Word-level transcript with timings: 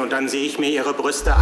und 0.00 0.12
dann 0.12 0.28
sehe 0.28 0.44
ich 0.44 0.58
mir 0.58 0.70
Ihre 0.70 0.92
Brüste 0.92 1.35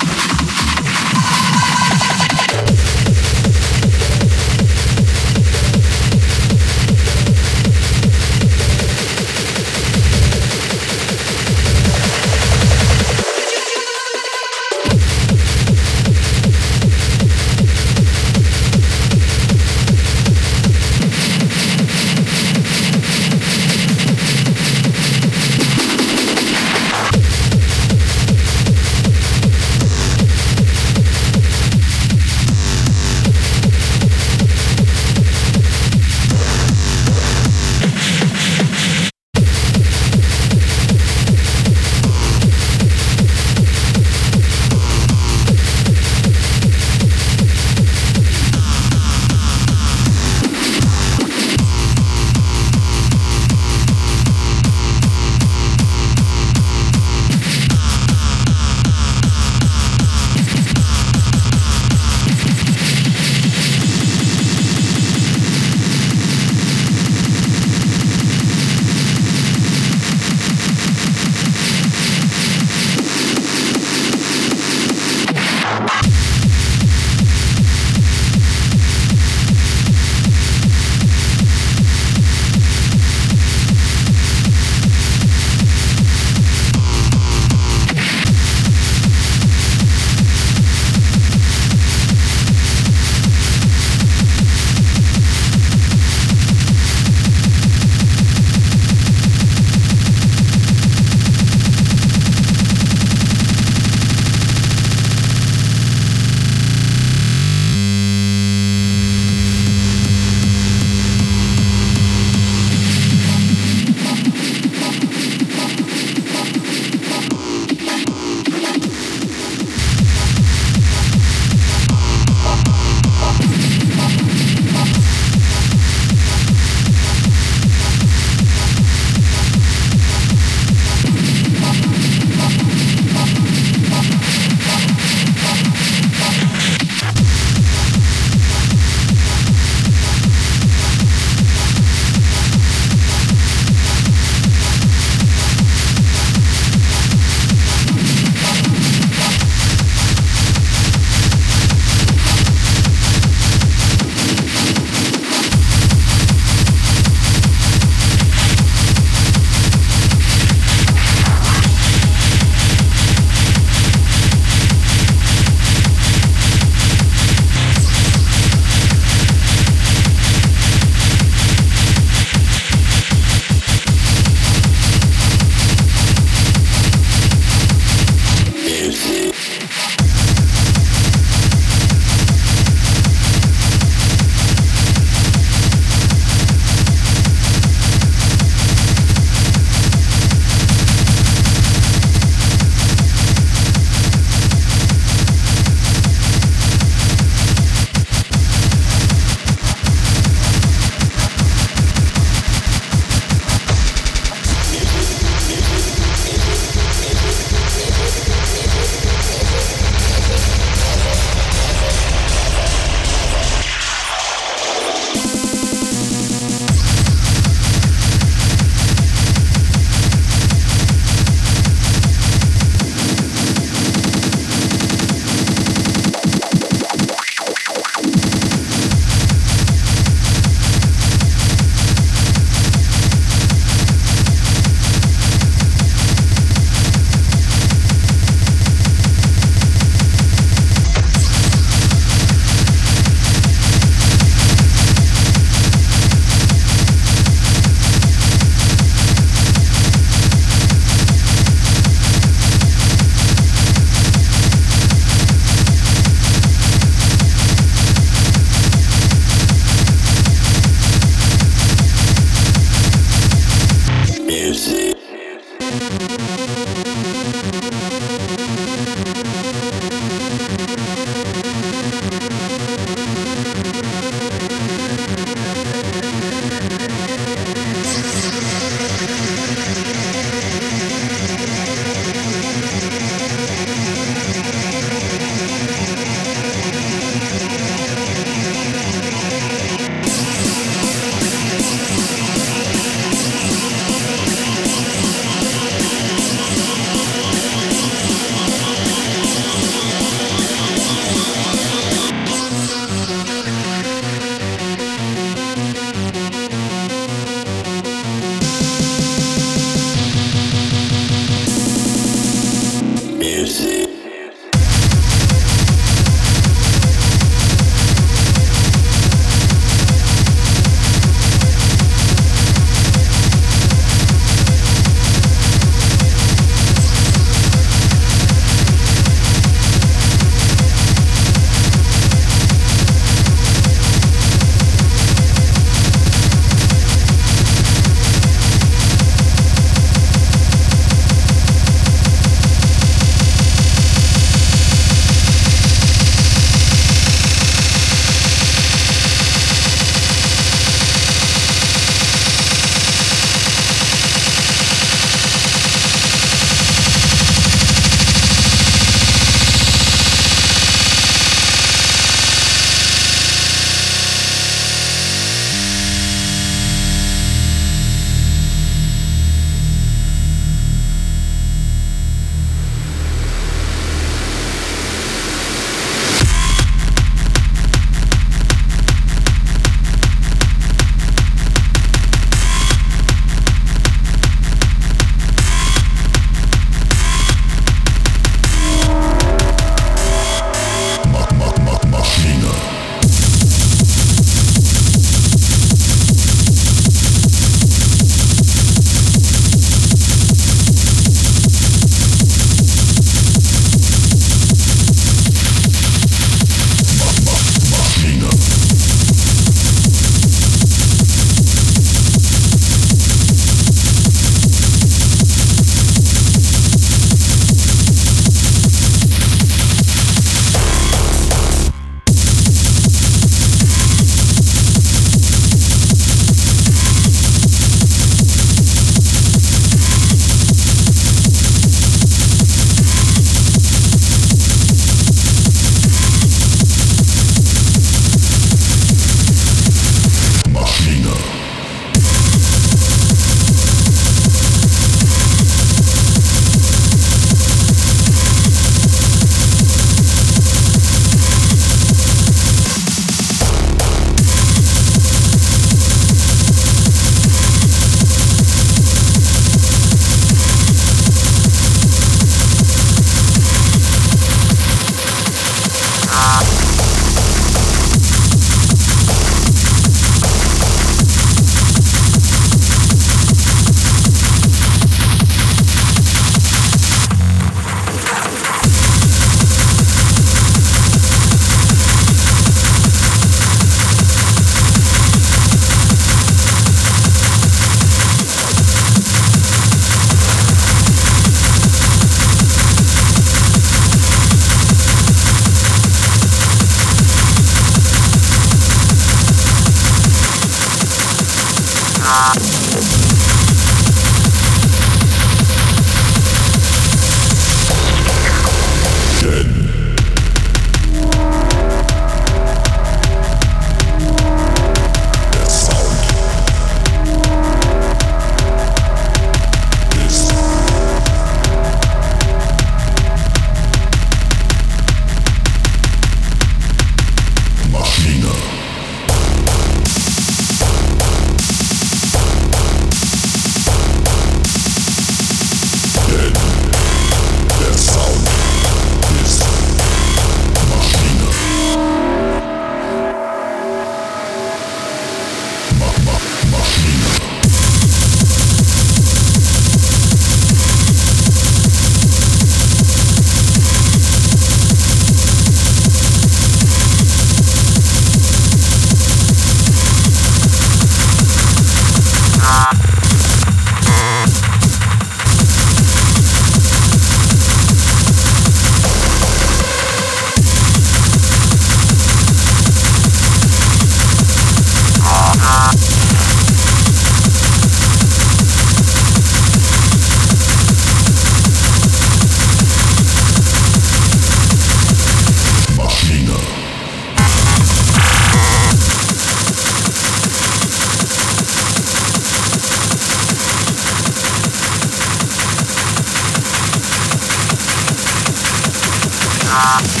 Ah. 599.53 600.00